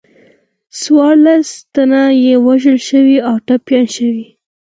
څوارلس 0.79 1.49
تنه 1.73 2.01
یې 2.25 2.35
وژل 2.47 2.77
شوي 2.89 3.17
او 3.27 3.35
ټپیان 3.47 3.85
شوي. 3.95 4.25